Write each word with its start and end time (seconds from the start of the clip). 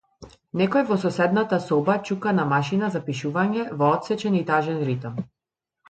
Некој 0.61 0.83
во 0.91 0.97
соседната 1.03 1.59
соба 1.67 1.99
чука 2.11 2.35
на 2.39 2.47
машина 2.55 2.91
за 2.99 3.05
пишување 3.11 3.71
во 3.83 3.95
отсечен 4.01 4.43
и 4.45 4.47
тажен 4.53 4.85
ритам. 4.93 5.27